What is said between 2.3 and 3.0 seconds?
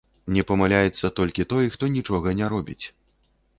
не робіць.